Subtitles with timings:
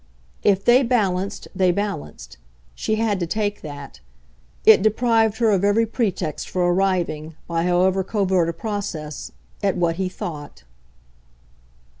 [0.41, 2.39] If they balanced they balanced
[2.73, 3.99] she had to take that;
[4.65, 9.97] it deprived her of every pretext for arriving, by however covert a process, at what
[9.97, 10.63] he thought.